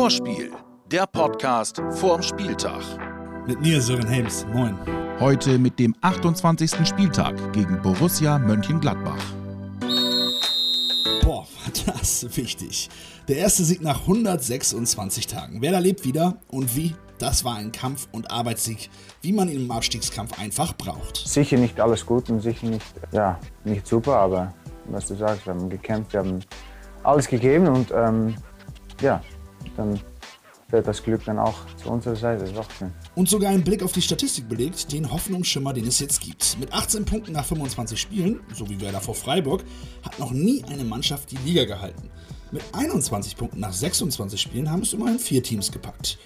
Vorspiel, 0.00 0.50
der 0.90 1.06
Podcast 1.06 1.82
vorm 1.90 2.22
Spieltag. 2.22 2.80
Mit 3.46 3.60
mir 3.60 3.82
Sören 3.82 4.08
Helms. 4.08 4.46
Moin. 4.50 4.74
Heute 5.20 5.58
mit 5.58 5.78
dem 5.78 5.94
28. 6.00 6.88
Spieltag 6.88 7.36
gegen 7.52 7.82
Borussia 7.82 8.38
Mönchengladbach. 8.38 9.22
Boah, 11.22 11.44
war 11.44 11.94
das 11.94 12.34
wichtig. 12.34 12.88
Der 13.28 13.36
erste 13.36 13.62
Sieg 13.62 13.82
nach 13.82 14.00
126 14.00 15.26
Tagen. 15.26 15.60
Wer 15.60 15.72
da 15.72 15.78
lebt 15.78 16.06
wieder 16.06 16.38
und 16.48 16.74
wie? 16.74 16.94
Das 17.18 17.44
war 17.44 17.56
ein 17.56 17.70
Kampf- 17.70 18.08
und 18.10 18.30
Arbeitssieg, 18.30 18.88
wie 19.20 19.34
man 19.34 19.50
ihn 19.50 19.66
im 19.66 19.70
Abstiegskampf 19.70 20.40
einfach 20.40 20.72
braucht. 20.78 21.18
Sicher 21.18 21.58
nicht 21.58 21.78
alles 21.78 22.06
gut 22.06 22.30
und 22.30 22.40
sicher 22.40 22.68
nicht, 22.68 22.86
ja, 23.12 23.38
nicht 23.64 23.86
super, 23.86 24.16
aber 24.16 24.54
was 24.86 25.08
du 25.08 25.14
sagst, 25.14 25.44
wir 25.44 25.52
haben 25.52 25.68
gekämpft, 25.68 26.14
wir 26.14 26.20
haben 26.20 26.40
alles 27.02 27.28
gegeben 27.28 27.68
und 27.68 27.92
ähm, 27.94 28.34
ja, 29.02 29.20
dann 29.76 30.00
wird 30.70 30.86
das 30.86 31.02
Glück 31.02 31.24
dann 31.24 31.38
auch 31.38 31.54
zu 31.82 31.90
unserer 31.90 32.16
Seite. 32.16 32.46
Schön. 32.78 32.92
Und 33.14 33.28
sogar 33.28 33.50
ein 33.50 33.64
Blick 33.64 33.82
auf 33.82 33.92
die 33.92 34.02
Statistik 34.02 34.48
belegt 34.48 34.92
den 34.92 35.10
Hoffnungsschimmer, 35.10 35.72
den 35.72 35.86
es 35.86 35.98
jetzt 35.98 36.20
gibt. 36.20 36.58
Mit 36.58 36.72
18 36.72 37.04
Punkten 37.04 37.32
nach 37.32 37.44
25 37.44 38.00
Spielen, 38.00 38.40
so 38.54 38.68
wie 38.68 38.80
Werder 38.80 39.00
vor 39.00 39.14
Freiburg, 39.14 39.64
hat 40.02 40.18
noch 40.18 40.30
nie 40.30 40.62
eine 40.64 40.84
Mannschaft 40.84 41.30
die 41.30 41.38
Liga 41.38 41.64
gehalten. 41.64 42.10
Mit 42.52 42.62
21 42.72 43.36
Punkten 43.36 43.60
nach 43.60 43.72
26 43.72 44.40
Spielen 44.40 44.70
haben 44.70 44.82
es 44.82 44.92
immerhin 44.92 45.18
vier 45.18 45.42
Teams 45.42 45.70
gepackt. 45.70 46.18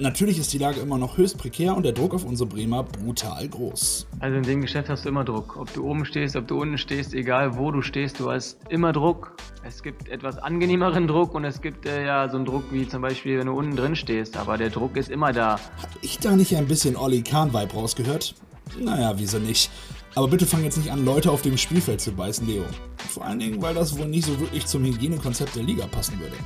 Natürlich 0.00 0.38
ist 0.38 0.52
die 0.52 0.58
Lage 0.58 0.78
immer 0.78 0.96
noch 0.96 1.16
höchst 1.16 1.38
prekär 1.38 1.76
und 1.76 1.82
der 1.82 1.90
Druck 1.90 2.14
auf 2.14 2.24
unsere 2.24 2.48
Bremer 2.48 2.84
brutal 2.84 3.48
groß. 3.48 4.06
Also 4.20 4.36
in 4.36 4.44
dem 4.44 4.60
Geschäft 4.60 4.88
hast 4.88 5.04
du 5.04 5.08
immer 5.08 5.24
Druck. 5.24 5.56
Ob 5.56 5.74
du 5.74 5.84
oben 5.90 6.04
stehst, 6.04 6.36
ob 6.36 6.46
du 6.46 6.60
unten 6.60 6.78
stehst, 6.78 7.14
egal 7.14 7.56
wo 7.56 7.72
du 7.72 7.82
stehst, 7.82 8.20
du 8.20 8.30
hast 8.30 8.58
immer 8.68 8.92
Druck. 8.92 9.32
Es 9.64 9.82
gibt 9.82 10.08
etwas 10.08 10.38
angenehmeren 10.38 11.08
Druck 11.08 11.34
und 11.34 11.44
es 11.44 11.60
gibt 11.60 11.84
äh, 11.84 12.06
ja 12.06 12.28
so 12.28 12.36
einen 12.36 12.46
Druck 12.46 12.62
wie 12.70 12.86
zum 12.86 13.02
Beispiel, 13.02 13.40
wenn 13.40 13.48
du 13.48 13.54
unten 13.54 13.74
drin 13.74 13.96
stehst. 13.96 14.36
Aber 14.36 14.56
der 14.56 14.70
Druck 14.70 14.96
ist 14.96 15.10
immer 15.10 15.32
da. 15.32 15.58
Hab 15.82 15.90
ich 16.00 16.20
da 16.20 16.36
nicht 16.36 16.54
ein 16.56 16.68
bisschen 16.68 16.94
Olli 16.94 17.22
Kahn-Vibe 17.22 17.72
rausgehört? 17.72 18.36
Naja, 18.80 19.14
wieso 19.16 19.40
nicht? 19.40 19.68
Aber 20.14 20.28
bitte 20.28 20.46
fang 20.46 20.62
jetzt 20.62 20.78
nicht 20.78 20.92
an, 20.92 21.04
Leute 21.04 21.32
auf 21.32 21.42
dem 21.42 21.56
Spielfeld 21.56 22.00
zu 22.00 22.12
beißen, 22.12 22.46
Leo. 22.46 22.64
Vor 23.08 23.24
allen 23.24 23.40
Dingen, 23.40 23.60
weil 23.60 23.74
das 23.74 23.98
wohl 23.98 24.06
nicht 24.06 24.26
so 24.26 24.38
wirklich 24.38 24.64
zum 24.64 24.84
Hygienekonzept 24.84 25.56
der 25.56 25.64
Liga 25.64 25.86
passen 25.86 26.20
würde. 26.20 26.36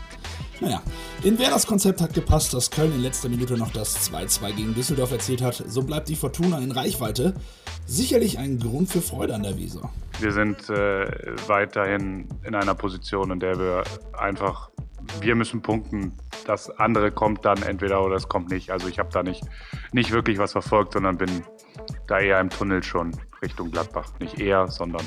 Naja, 0.63 0.81
in 1.25 1.41
wer 1.41 1.51
das 1.51 1.67
Konzept 1.67 2.01
hat 2.01 2.15
gepasst, 2.15 2.55
dass 2.55 2.71
Köln 2.71 2.93
in 2.93 3.03
letzter 3.03 3.29
Minute 3.29 3.59
noch 3.59 3.73
das 3.73 4.09
2-2 4.09 4.53
gegen 4.53 4.75
Düsseldorf 4.75 5.11
erzielt 5.11 5.43
hat, 5.43 5.57
so 5.67 5.83
bleibt 5.83 6.09
die 6.09 6.15
Fortuna 6.15 6.61
in 6.61 6.71
Reichweite. 6.71 7.35
Sicherlich 7.85 8.39
ein 8.39 8.61
Grund 8.61 8.89
für 8.89 9.01
Freude 9.01 9.35
an 9.35 9.43
der 9.43 9.59
Weser. 9.59 9.91
Wir 10.21 10.31
sind 10.31 10.71
äh, 10.71 11.09
weiterhin 11.49 12.29
in 12.45 12.55
einer 12.55 12.77
Position, 12.77 13.33
in 13.33 13.41
der 13.41 13.59
wir 13.59 13.83
einfach, 14.17 14.71
wir 15.21 15.35
müssen 15.35 15.63
punkten. 15.63 16.13
Das 16.47 16.71
andere 16.79 17.11
kommt 17.11 17.45
dann 17.45 17.61
entweder 17.65 18.05
oder 18.05 18.15
es 18.15 18.29
kommt 18.29 18.53
nicht. 18.53 18.71
Also 18.71 18.87
ich 18.87 19.01
habe 19.01 19.09
da 19.13 19.25
nicht, 19.25 19.43
nicht 19.91 20.13
wirklich 20.13 20.39
was 20.39 20.53
verfolgt, 20.53 20.93
sondern 20.93 21.19
bin 21.19 21.43
da 22.07 22.21
eher 22.21 22.39
im 22.39 22.51
Tunnel 22.51 22.85
schon 22.85 23.11
Richtung 23.43 23.73
Gladbach. 23.73 24.13
Nicht 24.21 24.39
eher, 24.39 24.69
sondern 24.69 25.05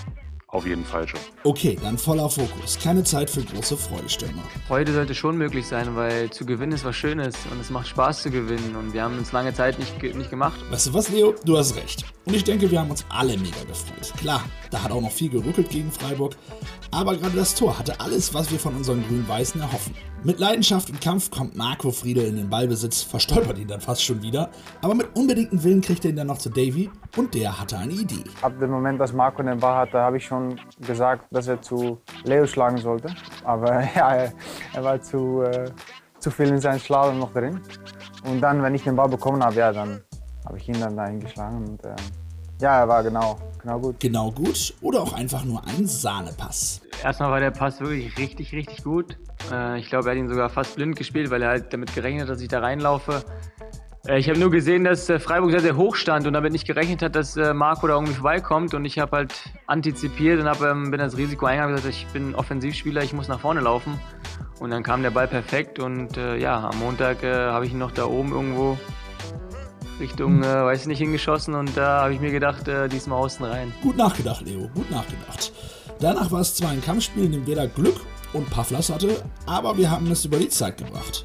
auf 0.55 0.65
jeden 0.65 0.85
Fall 0.85 1.07
schon. 1.07 1.19
Okay, 1.43 1.77
dann 1.81 1.97
voller 1.97 2.29
Fokus. 2.29 2.79
Keine 2.81 3.03
Zeit 3.03 3.29
für 3.29 3.43
große 3.43 3.77
Freudestürmer. 3.77 4.41
Freude 4.67 4.93
sollte 4.93 5.13
schon 5.13 5.37
möglich 5.37 5.67
sein, 5.67 5.95
weil 5.95 6.29
zu 6.29 6.45
gewinnen 6.45 6.71
ist 6.71 6.85
was 6.85 6.95
Schönes 6.95 7.35
und 7.51 7.59
es 7.59 7.69
macht 7.69 7.87
Spaß 7.87 8.23
zu 8.23 8.31
gewinnen 8.31 8.75
und 8.75 8.93
wir 8.93 9.03
haben 9.03 9.17
uns 9.17 9.31
lange 9.31 9.53
Zeit 9.53 9.77
nicht, 9.77 10.01
nicht 10.01 10.29
gemacht. 10.29 10.59
Weißt 10.71 10.87
du 10.87 10.93
was, 10.93 11.09
Leo? 11.09 11.35
Du 11.45 11.57
hast 11.57 11.75
recht. 11.75 12.05
Und 12.25 12.35
ich 12.35 12.43
denke, 12.43 12.71
wir 12.71 12.79
haben 12.79 12.89
uns 12.89 13.05
alle 13.09 13.37
mega 13.37 13.63
gefreut. 13.67 14.13
Klar, 14.17 14.43
da 14.71 14.81
hat 14.81 14.91
auch 14.91 15.01
noch 15.01 15.11
viel 15.11 15.29
gerückelt 15.29 15.69
gegen 15.69 15.91
Freiburg, 15.91 16.35
aber 16.95 17.17
gerade 17.17 17.35
das 17.35 17.53
Tor 17.53 17.77
hatte 17.77 17.99
alles, 17.99 18.33
was 18.33 18.49
wir 18.51 18.57
von 18.57 18.73
unseren 18.73 19.05
Grün-Weißen 19.05 19.59
erhoffen. 19.59 19.93
Mit 20.23 20.39
Leidenschaft 20.39 20.89
und 20.89 21.01
Kampf 21.01 21.29
kommt 21.29 21.55
Marco 21.55 21.91
Friedel 21.91 22.25
in 22.25 22.37
den 22.37 22.49
Ballbesitz, 22.49 23.01
verstolpert 23.01 23.57
ihn 23.57 23.67
dann 23.67 23.81
fast 23.81 24.03
schon 24.03 24.21
wieder, 24.21 24.49
aber 24.81 24.95
mit 24.95 25.13
unbedingtem 25.13 25.61
Willen 25.63 25.81
kriegt 25.81 26.05
er 26.05 26.11
ihn 26.11 26.15
dann 26.15 26.27
noch 26.27 26.37
zu 26.37 26.49
Davy 26.49 26.89
und 27.17 27.33
der 27.33 27.59
hatte 27.59 27.77
eine 27.77 27.91
Idee. 27.91 28.23
Ab 28.41 28.53
dem 28.61 28.71
Moment, 28.71 28.99
dass 29.01 29.11
Marco 29.11 29.43
den 29.43 29.59
Ball 29.59 29.75
hatte, 29.75 29.99
habe 29.99 30.17
ich 30.17 30.25
schon 30.25 30.57
gesagt, 30.87 31.25
dass 31.31 31.47
er 31.47 31.61
zu 31.61 31.99
Leo 32.23 32.47
schlagen 32.47 32.77
sollte. 32.77 33.13
Aber 33.43 33.83
ja, 33.95 34.31
er 34.73 34.83
war 34.83 35.01
zu, 35.01 35.41
äh, 35.41 35.69
zu 36.19 36.31
viel 36.31 36.47
in 36.47 36.61
seinem 36.61 36.79
Slalom 36.79 37.19
noch 37.19 37.33
drin. 37.33 37.59
Und 38.23 38.39
dann, 38.39 38.63
wenn 38.63 38.73
ich 38.73 38.83
den 38.83 38.95
Ball 38.95 39.09
bekommen 39.09 39.43
habe, 39.43 39.55
ja, 39.55 39.73
dann 39.73 40.01
habe 40.45 40.57
ich 40.57 40.69
ihn 40.69 40.79
dann 40.79 40.95
dahin 40.95 41.19
geschlagen. 41.19 41.57
Und, 41.57 41.83
äh, 41.83 41.95
ja, 42.59 42.79
er 42.79 42.87
war 42.87 43.03
genau, 43.03 43.37
genau 43.61 43.79
gut. 43.79 43.99
Genau 43.99 44.31
gut 44.31 44.73
oder 44.81 45.01
auch 45.01 45.13
einfach 45.13 45.43
nur 45.43 45.65
ein 45.67 45.85
Sahnepass. 45.85 46.81
Erstmal 47.03 47.31
war 47.31 47.39
der 47.39 47.51
Pass 47.51 47.79
wirklich 47.79 48.17
richtig, 48.17 48.53
richtig 48.53 48.83
gut. 48.83 49.17
Äh, 49.51 49.79
ich 49.79 49.89
glaube, 49.89 50.07
er 50.07 50.11
hat 50.11 50.17
ihn 50.17 50.29
sogar 50.29 50.49
fast 50.49 50.75
blind 50.75 50.95
gespielt, 50.95 51.29
weil 51.29 51.41
er 51.41 51.49
halt 51.49 51.73
damit 51.73 51.93
gerechnet 51.93 52.23
hat, 52.23 52.29
dass 52.29 52.41
ich 52.41 52.47
da 52.47 52.59
reinlaufe. 52.59 53.23
Äh, 54.07 54.19
ich 54.19 54.29
habe 54.29 54.39
nur 54.39 54.51
gesehen, 54.51 54.83
dass 54.83 55.09
äh, 55.09 55.19
Freiburg 55.19 55.51
sehr, 55.51 55.59
sehr 55.59 55.75
hoch 55.75 55.95
stand 55.95 56.25
und 56.27 56.33
damit 56.33 56.51
nicht 56.53 56.65
gerechnet 56.65 57.01
hat, 57.01 57.15
dass 57.15 57.35
Marco 57.35 57.87
da 57.87 57.95
irgendwie 57.95 58.13
vorbeikommt. 58.13 58.73
Und 58.73 58.85
ich 58.85 58.99
habe 58.99 59.17
halt 59.17 59.33
antizipiert 59.67 60.39
und 60.39 60.47
hab, 60.47 60.61
ähm, 60.61 60.91
bin 60.91 60.99
das 60.99 61.17
Risiko 61.17 61.45
eingegangen 61.45 61.75
und 61.75 61.81
gesagt, 61.83 61.95
ich 61.95 62.07
bin 62.13 62.35
Offensivspieler, 62.35 63.03
ich 63.03 63.13
muss 63.13 63.27
nach 63.27 63.39
vorne 63.39 63.61
laufen. 63.61 63.99
Und 64.59 64.71
dann 64.71 64.83
kam 64.83 65.03
der 65.03 65.11
Ball 65.11 65.27
perfekt 65.27 65.79
und 65.79 66.15
ja, 66.15 66.69
am 66.69 66.79
Montag 66.79 67.21
habe 67.23 67.65
ich 67.65 67.73
ihn 67.73 67.77
noch 67.77 67.91
da 67.91 68.05
oben 68.05 68.31
irgendwo 68.31 68.77
Richtung, 69.99 70.43
äh, 70.43 70.45
weiß 70.45 70.81
ich 70.81 70.87
nicht, 70.87 70.99
hingeschossen 70.99 71.53
und 71.53 71.75
da 71.75 72.01
habe 72.01 72.13
ich 72.13 72.19
mir 72.19 72.31
gedacht, 72.31 72.67
äh, 72.67 72.87
diesmal 72.87 73.19
außen 73.19 73.45
rein. 73.45 73.73
Gut 73.81 73.97
nachgedacht, 73.97 74.45
Leo, 74.45 74.69
gut 74.73 74.89
nachgedacht. 74.91 75.53
Danach 75.99 76.31
war 76.31 76.41
es 76.41 76.55
zwar 76.55 76.71
ein 76.71 76.83
Kampfspiel, 76.83 77.25
in 77.25 77.31
dem 77.31 77.47
Werder 77.47 77.67
Glück 77.67 78.01
und 78.33 78.49
Pafflas 78.49 78.89
hatte, 78.89 79.23
aber 79.45 79.77
wir 79.77 79.89
haben 79.89 80.11
es 80.11 80.25
über 80.25 80.37
die 80.37 80.49
Zeit 80.49 80.77
gebracht. 80.77 81.23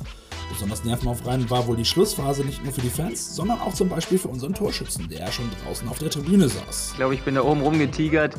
Besonders 0.52 0.84
nervenaufreibend 0.84 1.50
war 1.50 1.66
wohl 1.66 1.76
die 1.76 1.84
Schlussphase 1.84 2.44
nicht 2.44 2.62
nur 2.64 2.72
für 2.72 2.80
die 2.80 2.90
Fans, 2.90 3.34
sondern 3.34 3.60
auch 3.60 3.74
zum 3.74 3.88
Beispiel 3.88 4.18
für 4.18 4.28
unseren 4.28 4.52
Torschützen, 4.52 5.08
der 5.08 5.30
schon 5.30 5.48
draußen 5.64 5.88
auf 5.88 5.98
der 5.98 6.10
Tribüne 6.10 6.48
saß. 6.48 6.90
Ich 6.90 6.96
glaube, 6.96 7.14
ich 7.14 7.22
bin 7.22 7.36
da 7.36 7.42
oben 7.42 7.62
rumgetigert, 7.62 8.34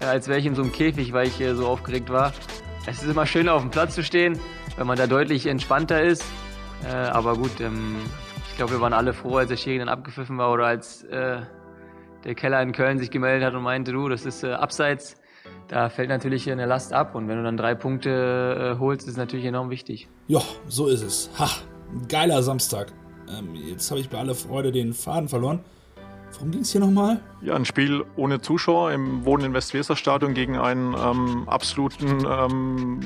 äh, 0.00 0.04
als 0.04 0.28
wäre 0.28 0.38
ich 0.38 0.46
in 0.46 0.54
so 0.54 0.62
einem 0.62 0.72
Käfig, 0.72 1.12
weil 1.12 1.28
ich 1.28 1.40
äh, 1.40 1.54
so 1.54 1.66
aufgeregt 1.66 2.10
war. 2.10 2.32
Es 2.86 3.02
ist 3.02 3.08
immer 3.08 3.26
schöner 3.26 3.54
auf 3.54 3.62
dem 3.62 3.70
Platz 3.70 3.94
zu 3.94 4.02
stehen, 4.02 4.38
wenn 4.76 4.86
man 4.86 4.98
da 4.98 5.06
deutlich 5.06 5.46
entspannter 5.46 6.02
ist. 6.02 6.24
Äh, 6.84 6.88
aber 6.92 7.36
gut, 7.36 7.60
ähm, 7.60 7.96
ich 8.54 8.58
glaube, 8.58 8.74
wir 8.74 8.80
waren 8.80 8.92
alle 8.92 9.12
froh, 9.12 9.38
als 9.38 9.48
der 9.48 9.56
Schiri 9.56 9.78
dann 9.78 9.88
abgepfiffen 9.88 10.38
war 10.38 10.52
oder 10.52 10.66
als 10.66 11.02
äh, 11.02 11.40
der 12.22 12.34
Keller 12.36 12.62
in 12.62 12.70
Köln 12.70 13.00
sich 13.00 13.10
gemeldet 13.10 13.44
hat 13.44 13.52
und 13.52 13.64
meinte, 13.64 13.90
du, 13.90 14.08
das 14.08 14.24
ist 14.24 14.44
äh, 14.44 14.52
abseits. 14.52 15.16
Da 15.66 15.88
fällt 15.88 16.08
natürlich 16.08 16.48
eine 16.48 16.64
Last 16.64 16.92
ab 16.92 17.16
und 17.16 17.26
wenn 17.26 17.36
du 17.36 17.42
dann 17.42 17.56
drei 17.56 17.74
Punkte 17.74 18.76
äh, 18.76 18.78
holst, 18.78 19.08
ist 19.08 19.14
es 19.14 19.16
natürlich 19.16 19.44
enorm 19.44 19.70
wichtig. 19.70 20.08
Ja, 20.28 20.40
so 20.68 20.86
ist 20.86 21.02
es. 21.02 21.30
Ha, 21.36 21.50
geiler 22.08 22.44
Samstag. 22.44 22.92
Ähm, 23.28 23.56
jetzt 23.56 23.90
habe 23.90 23.98
ich 23.98 24.08
bei 24.08 24.18
aller 24.18 24.36
Freude 24.36 24.70
den 24.70 24.92
Faden 24.92 25.28
verloren. 25.28 25.58
Worum 26.34 26.50
ging 26.50 26.62
es 26.62 26.72
hier 26.72 26.80
nochmal? 26.80 27.20
Ja, 27.42 27.54
ein 27.54 27.64
Spiel 27.64 28.04
ohne 28.16 28.40
Zuschauer 28.40 28.92
im 28.92 29.24
Wohnen 29.24 29.44
in 29.44 29.54
Westweser-Stadion 29.54 30.34
gegen 30.34 30.58
einen 30.58 30.94
ähm, 30.94 31.48
absoluten 31.48 32.26
ähm, 32.28 33.00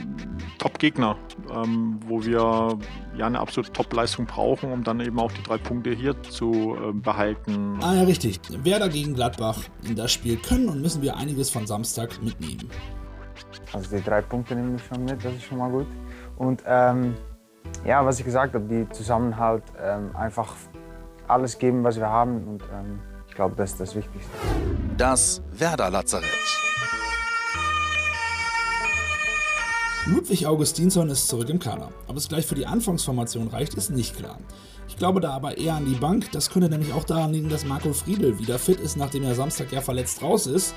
Top-Gegner, 0.59 1.17
ähm, 1.53 2.01
wo 2.07 2.25
wir 2.25 2.79
ja 3.17 3.27
eine 3.27 3.41
absolute 3.41 3.73
Top-Leistung 3.73 4.27
brauchen, 4.27 4.73
um 4.73 4.83
dann 4.83 5.01
eben 5.01 5.19
auch 5.19 5.31
die 5.33 5.43
drei 5.43 5.59
Punkte 5.59 5.91
hier 5.91 6.21
zu 6.23 6.77
äh, 6.77 6.93
behalten. 6.93 7.79
Ah 7.83 7.95
ja, 7.95 8.03
richtig. 8.03 8.41
Werder 8.65 8.89
gegen 8.89 9.15
Gladbach. 9.15 9.59
In 9.87 9.95
das 9.95 10.13
Spiel 10.13 10.37
können 10.37 10.69
und 10.69 10.81
müssen 10.81 11.03
wir 11.03 11.17
einiges 11.17 11.51
von 11.51 11.67
Samstag 11.67 12.23
mitnehmen. 12.23 12.71
Also 13.73 13.97
die 13.97 14.03
drei 14.03 14.23
Punkte 14.23 14.55
nehme 14.55 14.77
ich 14.77 14.83
schon 14.85 15.05
mit, 15.05 15.23
das 15.25 15.35
ist 15.35 15.45
schon 15.45 15.59
mal 15.59 15.71
gut. 15.71 15.87
Und 16.37 16.63
ähm, 16.67 17.15
ja, 17.85 18.05
was 18.05 18.19
ich 18.19 18.25
gesagt 18.25 18.55
habe, 18.55 18.65
die 18.65 18.89
Zusammenhalt, 18.91 19.63
ähm, 19.81 20.15
einfach 20.17 20.55
alles 21.27 21.59
geben, 21.59 21.85
was 21.85 21.97
wir 21.97 22.09
haben 22.09 22.43
und 22.49 22.63
ähm, 22.73 23.01
glaube, 23.39 23.55
das 23.55 23.71
ist 23.71 23.81
das 23.81 23.95
Wichtigste. 23.95 24.31
Das 24.97 25.41
Werder 25.53 25.91
Lazarett. 25.91 26.29
Ludwig 30.07 30.45
Augustinsson 30.45 31.09
ist 31.09 31.29
zurück 31.29 31.49
im 31.49 31.61
Kader. 31.61 31.93
Ob 32.09 32.17
es 32.17 32.29
gleich 32.29 32.47
für 32.47 32.57
die 32.57 32.67
Anfangsformation 32.67 33.47
reicht, 33.47 33.75
ist 33.75 33.91
nicht 33.91 34.17
klar. 34.17 34.39
Ich 34.89 34.97
glaube 34.97 35.21
da 35.21 35.31
aber 35.31 35.57
eher 35.57 35.75
an 35.75 35.85
die 35.85 35.95
Bank. 35.95 36.33
Das 36.33 36.51
könnte 36.51 36.69
nämlich 36.69 36.93
auch 36.93 37.05
daran 37.05 37.33
liegen, 37.33 37.49
dass 37.49 37.65
Marco 37.65 37.93
Friedel 37.93 38.41
wieder 38.41 38.59
fit 38.59 38.81
ist, 38.81 38.97
nachdem 38.97 39.23
er 39.23 39.37
Samstag 39.37 39.71
ja 39.71 39.83
verletzt 39.83 40.21
raus 40.21 40.49
ist. 40.49 40.75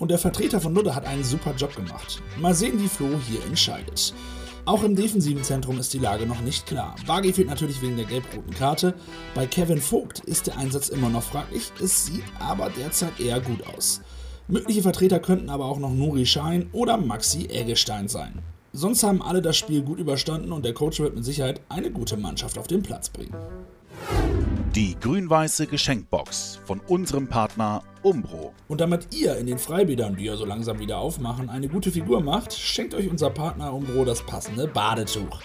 Und 0.00 0.10
der 0.10 0.18
Vertreter 0.18 0.60
von 0.60 0.74
Ludde 0.74 0.96
hat 0.96 1.06
einen 1.06 1.22
super 1.22 1.54
Job 1.56 1.76
gemacht. 1.76 2.20
Mal 2.36 2.54
sehen, 2.54 2.82
wie 2.82 2.88
Flo 2.88 3.10
hier 3.28 3.44
entscheidet. 3.44 4.12
Auch 4.64 4.84
im 4.84 4.94
defensiven 4.94 5.42
Zentrum 5.42 5.78
ist 5.78 5.92
die 5.92 5.98
Lage 5.98 6.24
noch 6.24 6.40
nicht 6.40 6.66
klar. 6.66 6.94
Bagi 7.04 7.32
fehlt 7.32 7.48
natürlich 7.48 7.82
wegen 7.82 7.96
der 7.96 8.06
gelb-roten 8.06 8.54
Karte. 8.54 8.94
Bei 9.34 9.44
Kevin 9.44 9.80
Vogt 9.80 10.20
ist 10.20 10.46
der 10.46 10.56
Einsatz 10.56 10.88
immer 10.88 11.08
noch 11.08 11.24
fraglich. 11.24 11.72
Es 11.82 12.06
sieht 12.06 12.22
aber 12.38 12.70
derzeit 12.70 13.18
eher 13.18 13.40
gut 13.40 13.66
aus. 13.74 14.02
Mögliche 14.46 14.82
Vertreter 14.82 15.18
könnten 15.18 15.50
aber 15.50 15.64
auch 15.64 15.80
noch 15.80 15.90
Nuri 15.90 16.26
Schein 16.26 16.68
oder 16.72 16.96
Maxi 16.96 17.46
Eggestein 17.46 18.06
sein. 18.06 18.38
Sonst 18.72 19.02
haben 19.02 19.20
alle 19.20 19.42
das 19.42 19.56
Spiel 19.56 19.82
gut 19.82 19.98
überstanden 19.98 20.52
und 20.52 20.64
der 20.64 20.74
Coach 20.74 21.00
wird 21.00 21.16
mit 21.16 21.24
Sicherheit 21.24 21.60
eine 21.68 21.90
gute 21.90 22.16
Mannschaft 22.16 22.56
auf 22.56 22.68
den 22.68 22.82
Platz 22.82 23.08
bringen. 23.08 23.34
Die 24.74 24.98
grün-weiße 24.98 25.66
Geschenkbox 25.66 26.60
von 26.64 26.80
unserem 26.88 27.28
Partner 27.28 27.82
Umbro. 28.02 28.54
Und 28.68 28.80
damit 28.80 29.14
ihr 29.14 29.36
in 29.36 29.46
den 29.46 29.58
Freibädern, 29.58 30.16
die 30.16 30.24
ja 30.24 30.34
so 30.34 30.46
langsam 30.46 30.78
wieder 30.78 30.96
aufmachen, 30.96 31.50
eine 31.50 31.68
gute 31.68 31.90
Figur 31.90 32.22
macht, 32.22 32.54
schenkt 32.54 32.94
euch 32.94 33.10
unser 33.10 33.28
Partner 33.28 33.74
Umbro 33.74 34.06
das 34.06 34.22
passende 34.22 34.66
Badetuch. 34.66 35.42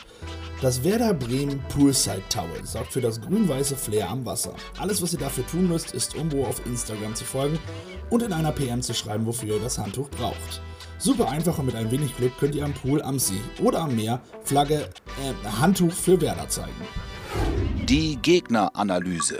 Das 0.62 0.82
Werder 0.86 1.14
Bremen 1.14 1.62
Poolside 1.68 2.24
Towel 2.30 2.66
sorgt 2.66 2.94
für 2.94 3.02
das 3.02 3.20
grün-weiße 3.20 3.76
Flair 3.76 4.10
am 4.10 4.26
Wasser. 4.26 4.54
Alles, 4.80 5.02
was 5.02 5.12
ihr 5.12 5.20
dafür 5.20 5.46
tun 5.46 5.68
müsst, 5.68 5.94
ist 5.94 6.16
Umbo 6.16 6.46
auf 6.46 6.66
Instagram 6.66 7.14
zu 7.14 7.26
folgen 7.26 7.60
und 8.10 8.24
in 8.24 8.32
einer 8.32 8.54
PM 8.54 8.82
zu 8.82 8.94
schreiben, 8.94 9.26
wofür 9.26 9.56
ihr 9.56 9.62
das 9.62 9.78
Handtuch 9.78 10.10
braucht. 10.10 10.62
Super 11.00 11.30
einfach 11.30 11.60
und 11.60 11.66
mit 11.66 11.76
ein 11.76 11.92
wenig 11.92 12.16
Glück 12.16 12.32
könnt 12.40 12.56
ihr 12.56 12.64
am 12.64 12.74
Pool, 12.74 13.02
am 13.02 13.20
See 13.20 13.42
oder 13.62 13.82
am 13.82 13.94
Meer 13.94 14.22
Flagge, 14.46 14.90
äh, 15.22 15.48
Handtuch 15.60 15.92
für 15.92 16.22
Werder 16.22 16.48
zeigen. 16.48 16.72
Die 17.90 18.18
Gegneranalyse. 18.22 19.38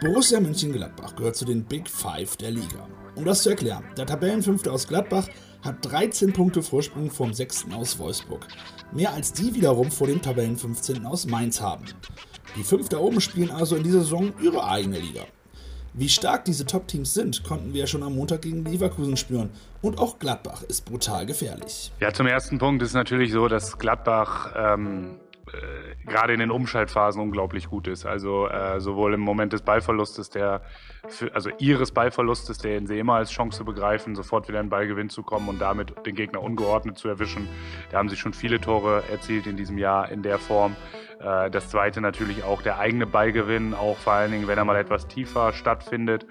Borussia 0.00 0.40
Mönchengladbach 0.40 1.14
gehört 1.14 1.36
zu 1.36 1.44
den 1.44 1.62
Big 1.62 1.88
Five 1.88 2.36
der 2.36 2.50
Liga. 2.50 2.88
Um 3.14 3.24
das 3.24 3.44
zu 3.44 3.50
erklären, 3.50 3.84
der 3.96 4.06
Tabellenfünfte 4.06 4.72
aus 4.72 4.88
Gladbach 4.88 5.28
hat 5.62 5.76
13 5.88 6.32
Punkte 6.32 6.64
Vorsprung 6.64 7.12
vom 7.12 7.32
6. 7.32 7.66
aus 7.72 7.96
Wolfsburg. 8.00 8.48
Mehr 8.90 9.12
als 9.12 9.32
die 9.32 9.54
wiederum 9.54 9.92
vor 9.92 10.08
dem 10.08 10.20
Tabellen 10.20 10.56
15. 10.56 11.06
aus 11.06 11.26
Mainz 11.26 11.60
haben. 11.60 11.84
Die 12.56 12.64
fünf 12.64 12.88
da 12.88 12.98
oben 12.98 13.20
spielen 13.20 13.52
also 13.52 13.76
in 13.76 13.84
dieser 13.84 14.00
Saison 14.00 14.32
ihre 14.42 14.66
eigene 14.66 14.98
Liga. 14.98 15.26
Wie 15.98 16.08
stark 16.08 16.44
diese 16.44 16.66
Top-Teams 16.66 17.14
sind, 17.14 17.44
konnten 17.44 17.72
wir 17.72 17.80
ja 17.82 17.86
schon 17.86 18.02
am 18.02 18.16
Montag 18.16 18.42
gegen 18.42 18.64
Leverkusen 18.64 19.16
spüren. 19.16 19.50
Und 19.80 19.98
auch 19.98 20.18
Gladbach 20.18 20.62
ist 20.64 20.84
brutal 20.84 21.24
gefährlich. 21.24 21.92
Ja, 22.00 22.12
zum 22.12 22.26
ersten 22.26 22.58
Punkt 22.58 22.82
ist 22.82 22.92
natürlich 22.92 23.32
so, 23.32 23.48
dass 23.48 23.78
Gladbach 23.78 24.52
ähm, 24.56 25.20
äh, 25.20 25.25
gerade 26.06 26.32
in 26.32 26.40
den 26.40 26.50
Umschaltphasen 26.50 27.20
unglaublich 27.20 27.68
gut 27.68 27.88
ist. 27.88 28.06
Also 28.06 28.48
äh, 28.48 28.80
sowohl 28.80 29.14
im 29.14 29.20
Moment 29.20 29.52
des 29.52 29.62
Ballverlustes, 29.62 30.30
der 30.30 30.62
für, 31.08 31.34
also 31.34 31.50
ihres 31.58 31.92
Ballverlustes, 31.92 32.58
den 32.58 32.86
sie 32.86 32.98
immer 32.98 33.14
als 33.14 33.30
Chance 33.30 33.64
begreifen, 33.64 34.14
sofort 34.14 34.48
wieder 34.48 34.60
in 34.60 34.68
Ballgewinn 34.68 35.10
zu 35.10 35.22
kommen 35.22 35.48
und 35.48 35.60
damit 35.60 35.94
den 36.06 36.14
Gegner 36.14 36.42
ungeordnet 36.42 36.98
zu 36.98 37.08
erwischen. 37.08 37.48
Da 37.90 37.98
haben 37.98 38.08
sie 38.08 38.16
schon 38.16 38.32
viele 38.32 38.60
Tore 38.60 39.02
erzielt 39.10 39.46
in 39.46 39.56
diesem 39.56 39.78
Jahr 39.78 40.10
in 40.10 40.22
der 40.22 40.38
Form. 40.38 40.76
Äh, 41.20 41.50
das 41.50 41.68
zweite 41.68 42.00
natürlich 42.00 42.44
auch 42.44 42.62
der 42.62 42.78
eigene 42.78 43.06
Ballgewinn, 43.06 43.74
auch 43.74 43.96
vor 43.96 44.14
allen 44.14 44.32
Dingen, 44.32 44.48
wenn 44.48 44.58
er 44.58 44.64
mal 44.64 44.76
etwas 44.76 45.06
tiefer 45.08 45.52
stattfindet, 45.52 46.26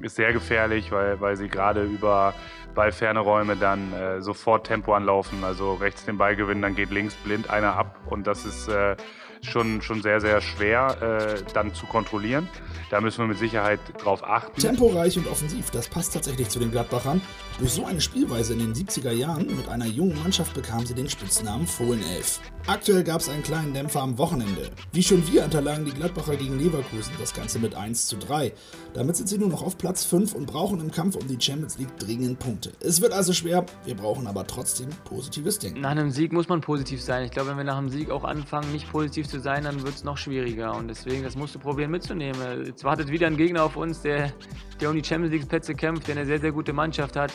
ist 0.00 0.16
sehr 0.16 0.32
gefährlich, 0.32 0.92
weil, 0.92 1.20
weil 1.20 1.36
sie 1.36 1.48
gerade 1.48 1.82
über 1.82 2.34
ballferne 2.78 3.18
Räume 3.18 3.56
dann 3.56 3.92
äh, 3.92 4.22
sofort 4.22 4.68
Tempo 4.68 4.94
anlaufen. 4.94 5.42
Also 5.42 5.74
rechts 5.74 6.04
den 6.04 6.16
Ball 6.16 6.36
gewinnen, 6.36 6.62
dann 6.62 6.76
geht 6.76 6.90
links 6.90 7.16
blind 7.16 7.50
einer 7.50 7.76
ab 7.76 7.98
und 8.06 8.28
das 8.28 8.44
ist 8.44 8.68
äh, 8.68 8.94
schon, 9.42 9.82
schon 9.82 10.02
sehr, 10.02 10.20
sehr 10.20 10.40
schwer 10.40 11.38
äh, 11.38 11.42
dann 11.52 11.74
zu 11.74 11.86
kontrollieren. 11.86 12.48
Da 12.90 13.02
müssen 13.02 13.18
wir 13.18 13.26
mit 13.26 13.38
Sicherheit 13.38 13.80
drauf 13.98 14.24
achten. 14.24 14.58
Temporeich 14.60 15.18
und 15.18 15.26
offensiv, 15.26 15.70
das 15.70 15.88
passt 15.88 16.14
tatsächlich 16.14 16.48
zu 16.48 16.58
den 16.58 16.70
Gladbachern. 16.70 17.20
Durch 17.58 17.72
so 17.72 17.84
eine 17.84 18.00
Spielweise 18.00 18.54
in 18.54 18.60
den 18.60 18.74
70er 18.74 19.10
Jahren 19.10 19.46
mit 19.46 19.68
einer 19.68 19.86
jungen 19.86 20.20
Mannschaft 20.22 20.54
bekam 20.54 20.86
sie 20.86 20.94
den 20.94 21.10
Spitznamen 21.10 21.66
Fohlenelf. 21.66 22.40
Aktuell 22.66 23.02
gab 23.02 23.20
es 23.20 23.28
einen 23.28 23.42
kleinen 23.42 23.74
Dämpfer 23.74 24.02
am 24.02 24.16
Wochenende. 24.18 24.70
Wie 24.92 25.02
schon 25.02 25.26
wir 25.30 25.44
unterlagen 25.44 25.84
die 25.84 25.92
Gladbacher 25.92 26.36
gegen 26.36 26.58
Leverkusen, 26.58 27.12
das 27.18 27.34
Ganze 27.34 27.58
mit 27.58 27.74
1 27.74 28.06
zu 28.06 28.16
3. 28.16 28.52
Damit 28.94 29.16
sind 29.16 29.28
sie 29.28 29.38
nur 29.38 29.48
noch 29.48 29.62
auf 29.62 29.76
Platz 29.76 30.04
5 30.04 30.34
und 30.34 30.46
brauchen 30.46 30.80
im 30.80 30.90
Kampf 30.90 31.16
um 31.16 31.26
die 31.26 31.40
Champions 31.40 31.78
League 31.78 31.96
dringend 31.98 32.38
Punkte. 32.38 32.72
Es 32.80 33.00
wird 33.00 33.12
also 33.12 33.32
schwer, 33.32 33.66
wir 33.84 33.96
brauchen 33.96 34.26
aber 34.26 34.46
trotzdem 34.46 34.88
positives 35.04 35.58
Denken. 35.58 35.80
Nach 35.80 35.90
einem 35.90 36.10
Sieg 36.10 36.32
muss 36.32 36.48
man 36.48 36.60
positiv 36.60 37.02
sein. 37.02 37.24
Ich 37.24 37.30
glaube, 37.30 37.50
wenn 37.50 37.56
wir 37.56 37.64
nach 37.64 37.78
einem 37.78 37.90
Sieg 37.90 38.10
auch 38.10 38.24
anfangen, 38.24 38.70
nicht 38.72 38.90
positiv 38.90 39.27
zu 39.28 39.40
sein, 39.40 39.64
dann 39.64 39.82
wird 39.82 39.94
es 39.94 40.04
noch 40.04 40.18
schwieriger. 40.18 40.74
Und 40.74 40.88
deswegen, 40.88 41.22
das 41.22 41.36
musst 41.36 41.54
du 41.54 41.58
probieren 41.58 41.90
mitzunehmen. 41.90 42.64
Jetzt 42.64 42.84
wartet 42.84 43.10
wieder 43.10 43.26
ein 43.26 43.36
Gegner 43.36 43.62
auf 43.62 43.76
uns, 43.76 44.02
der, 44.02 44.32
der 44.80 44.90
um 44.90 44.96
die 44.96 45.04
Champions 45.04 45.32
League 45.32 45.48
Plätze 45.48 45.74
kämpft, 45.74 46.08
der 46.08 46.16
eine 46.16 46.26
sehr, 46.26 46.40
sehr 46.40 46.52
gute 46.52 46.72
Mannschaft 46.72 47.16
hat. 47.16 47.32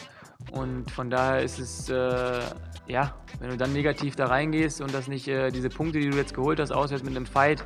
Und 0.51 0.90
von 0.92 1.10
daher 1.10 1.42
ist 1.42 1.60
es, 1.60 1.90
äh, 1.90 2.42
ja, 2.88 3.16
wenn 3.40 3.50
du 3.50 3.57
dann 3.57 3.74
negativ 3.74 4.16
da 4.16 4.25
reingehst 4.25 4.81
und 4.81 4.94
das 4.94 5.07
nicht, 5.07 5.28
äh, 5.28 5.51
diese 5.51 5.69
Punkte, 5.69 6.00
die 6.00 6.10
du 6.10 6.18
jetzt 6.18 6.34
geholt 6.34 6.60
hast, 6.60 6.72
auswärts 6.72 7.04
mit 7.04 7.16
einem 7.16 7.25
Fight, 7.25 7.63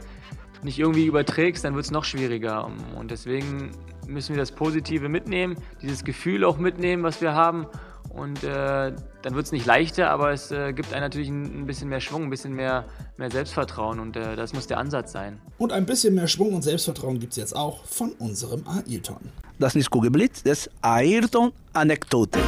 nicht 0.63 0.79
irgendwie 0.79 1.05
überträgst, 1.05 1.63
dann 1.63 1.75
wird 1.75 1.85
es 1.85 1.91
noch 1.91 2.03
schwieriger. 2.03 2.69
Und 2.95 3.11
deswegen 3.11 3.71
müssen 4.07 4.35
wir 4.35 4.41
das 4.41 4.51
Positive 4.51 5.09
mitnehmen, 5.09 5.55
dieses 5.81 6.03
Gefühl 6.03 6.43
auch 6.43 6.57
mitnehmen, 6.57 7.03
was 7.03 7.21
wir 7.21 7.33
haben. 7.33 7.67
Und 8.17 8.43
äh, 8.43 8.93
dann 9.21 9.35
wird 9.35 9.45
es 9.45 9.51
nicht 9.51 9.67
leichter, 9.67 10.09
aber 10.09 10.31
es 10.31 10.49
äh, 10.51 10.73
gibt 10.73 10.91
einem 10.91 11.03
natürlich 11.03 11.29
ein, 11.29 11.61
ein, 11.61 11.67
bisschen 11.67 11.87
mehr 11.87 12.01
Schwung, 12.01 12.23
ein 12.23 12.29
bisschen 12.31 12.53
mehr, 12.53 12.85
mehr 13.17 13.29
Selbstvertrauen 13.29 13.99
und 13.99 14.17
äh, 14.17 14.35
das 14.35 14.53
muss 14.53 14.65
der 14.65 14.79
Ansatz 14.79 15.11
sein. 15.11 15.39
Und 15.59 15.71
ein 15.71 15.85
bisschen 15.85 16.15
mehr 16.15 16.27
Schwung 16.27 16.55
und 16.55 16.63
Selbstvertrauen 16.63 17.19
gibt 17.19 17.33
es 17.33 17.37
jetzt 17.37 17.55
auch 17.55 17.85
von 17.85 18.13
unserem 18.13 18.63
Ayrton. 18.67 19.29
Das 19.59 19.75
ist 19.75 19.91
Kugelblitz, 19.91 20.41
das 20.41 20.65
ist 20.65 20.71
Ayrton-Anekdote. 20.81 22.39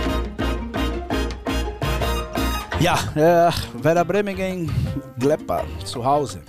Ja, 2.79 2.97
äh, 3.13 3.51
Werder 3.83 4.05
Bremen 4.05 4.35
gegen 4.35 4.71
Glepper 5.19 5.65
zu 5.85 6.03
Hause. 6.03 6.39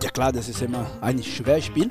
Ja 0.00 0.10
klar, 0.10 0.30
das 0.30 0.48
ist 0.48 0.62
immer 0.62 0.86
ein 1.00 1.20
schweres 1.20 1.64
Spiel. 1.64 1.90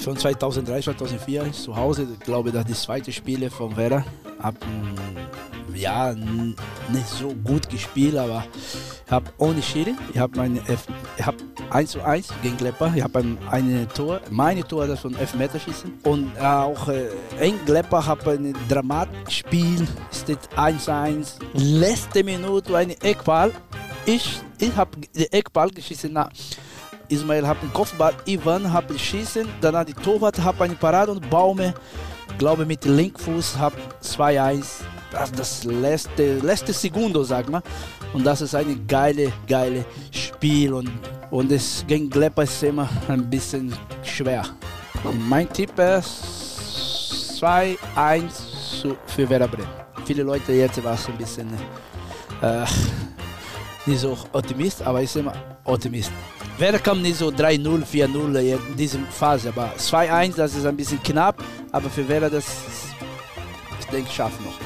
Von 0.00 0.16
2003, 0.16 0.80
2004 0.80 1.52
zu 1.52 1.76
Hause, 1.76 2.06
ich 2.10 2.20
glaube, 2.20 2.52
das 2.52 2.62
ist 2.62 2.70
das 2.70 2.82
zweite 2.84 3.12
Spiel 3.12 3.50
von 3.50 3.76
Werder. 3.76 4.02
Hab, 4.42 4.54
ja, 5.76 6.14
nicht 6.14 7.08
so 7.08 7.34
gut 7.44 7.68
gespielt, 7.68 8.16
aber 8.16 8.44
ich 9.04 9.12
habe 9.12 9.26
ohne 9.38 9.62
Schiri, 9.62 9.94
ich 10.12 10.18
habe 10.18 10.36
meine, 10.36 10.60
ich 11.16 11.26
habe 11.26 11.36
1 11.70 11.90
zu 11.90 12.02
1 12.02 12.28
gegen 12.42 12.56
Glepper, 12.56 12.92
ich 12.94 13.02
habe 13.02 13.24
ein 13.50 13.88
Tor, 13.94 14.20
meine 14.30 14.66
Tor 14.66 14.86
das 14.86 15.00
von 15.00 15.14
Elfmeterschießen 15.14 16.00
und 16.04 16.38
auch 16.38 16.88
äh, 16.88 17.08
in 17.40 17.64
Glepper 17.64 18.04
habe 18.04 18.32
ein 18.32 18.54
Dramatspiel, 18.68 19.86
steht 20.12 20.38
1 20.56 20.84
zu 20.84 20.94
1, 20.94 21.38
letzte 21.54 22.24
Minute 22.24 22.76
eine 22.76 23.00
Eckball, 23.02 23.52
ich, 24.04 24.40
ich 24.58 24.74
habe 24.76 24.90
den 25.14 25.32
Eckball 25.32 25.70
geschissen 25.70 26.12
nach 26.12 26.30
Ismail 27.08 27.46
hat 27.46 27.60
einen 27.62 27.72
Kopfball, 27.72 28.14
Ivan 28.24 28.72
hat 28.72 28.84
schießen, 28.98 29.46
danach 29.60 29.84
die 29.84 29.94
Torwart 29.94 30.42
hat 30.42 30.60
eine 30.60 30.74
Parade 30.74 31.12
und 31.12 31.28
Baume, 31.30 31.74
glaube 32.38 32.66
mit 32.66 32.84
dem 32.84 32.96
Linkfuß 32.96 33.58
hat 33.58 33.74
2-1 34.02 34.82
das, 35.10 35.32
das 35.32 35.64
letzte, 35.64 36.38
letzte 36.38 36.72
Segundo, 36.72 37.22
sag 37.22 37.48
mal. 37.48 37.62
Und 38.12 38.24
das 38.24 38.40
ist 38.40 38.54
ein 38.54 38.86
geile, 38.86 39.32
geile 39.46 39.84
Spiel 40.10 40.72
und, 40.72 40.90
und 41.30 41.50
es 41.52 41.84
gegen 41.86 42.08
Glepper 42.08 42.42
ist 42.44 42.62
immer 42.62 42.88
ein 43.08 43.28
bisschen 43.28 43.72
schwer. 44.02 44.44
Und 45.04 45.28
mein 45.28 45.52
Tipp 45.52 45.78
ist 45.78 47.40
2-1 47.40 48.94
für 49.06 49.28
Werder 49.28 49.48
Bremen. 49.48 49.68
Viele 50.04 50.22
Leute 50.22 50.52
jetzt 50.52 50.82
war 50.82 50.94
es 50.94 51.08
ein 51.08 51.18
bisschen 51.18 51.48
äh, 52.42 52.64
nicht 53.86 54.00
so 54.00 54.16
Optimist, 54.32 54.82
aber 54.82 55.02
ich 55.02 55.12
bin 55.12 55.22
immer 55.22 55.34
Optimist. 55.64 56.12
Werder 56.58 56.78
kam 56.78 57.02
nicht 57.02 57.18
so 57.18 57.28
3-0, 57.28 57.84
4-0 57.84 58.38
in 58.38 58.76
dieser 58.76 58.98
Phase, 59.10 59.48
aber 59.48 59.72
2-1, 59.76 60.36
das 60.36 60.54
ist 60.54 60.64
ein 60.64 60.76
bisschen 60.76 61.02
knapp, 61.02 61.42
aber 61.72 61.90
für 61.90 62.08
Werder 62.08 62.30
das 62.30 62.46
ich 63.86 63.86
denke, 63.86 64.10
schaffen 64.10 64.44
noch. 64.44 64.65